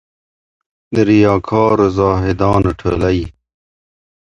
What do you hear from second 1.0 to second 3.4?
ریا کارو زاهدانو ټولۍ